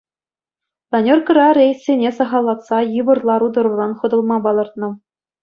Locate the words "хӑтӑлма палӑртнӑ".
3.99-4.89